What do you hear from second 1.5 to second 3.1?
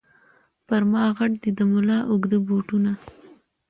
د مُلا اوږده بوټونه